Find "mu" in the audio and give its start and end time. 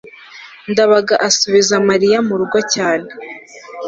2.27-2.33